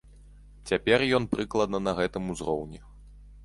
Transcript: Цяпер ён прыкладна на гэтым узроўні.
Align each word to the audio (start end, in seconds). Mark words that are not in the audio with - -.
Цяпер 0.71 1.05
ён 1.19 1.29
прыкладна 1.35 1.85
на 1.91 1.95
гэтым 2.03 2.23
узроўні. 2.35 2.79